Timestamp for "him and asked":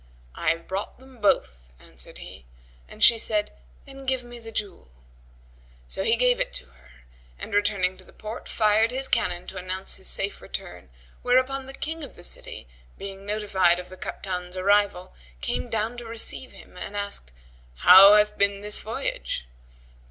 16.51-17.29